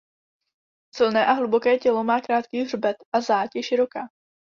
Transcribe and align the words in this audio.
Silné 0.95 1.25
a 1.25 1.33
hluboké 1.33 1.77
tělo 1.77 2.03
má 2.03 2.21
krátký 2.21 2.61
hřbet 2.61 2.97
a 3.13 3.21
záď 3.21 3.49
je 3.55 3.63
široká. 3.63 4.01